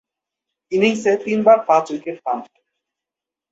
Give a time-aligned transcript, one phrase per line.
[0.71, 2.37] ইনিংসে তিনবার পাঁচ-উইকেট পান।